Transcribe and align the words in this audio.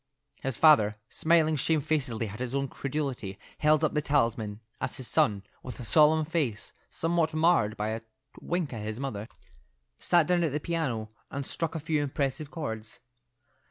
His 0.41 0.57
father, 0.57 0.95
smiling 1.09 1.55
shamefacedly 1.55 2.27
at 2.29 2.39
his 2.39 2.55
own 2.55 2.69
credulity, 2.69 3.37
held 3.59 3.83
up 3.83 3.93
the 3.93 4.01
talisman, 4.01 4.59
as 4.81 4.97
his 4.97 5.07
son, 5.07 5.43
with 5.61 5.79
a 5.79 5.85
solemn 5.85 6.25
face, 6.25 6.73
somewhat 6.89 7.35
marred 7.35 7.77
by 7.77 7.89
a 7.89 8.01
wink 8.39 8.73
at 8.73 8.81
his 8.81 8.99
mother, 8.99 9.27
sat 9.99 10.25
down 10.25 10.43
at 10.43 10.53
the 10.53 10.59
piano 10.59 11.11
and 11.29 11.45
struck 11.45 11.75
a 11.75 11.79
few 11.79 12.01
impressive 12.01 12.49
chords. 12.49 12.99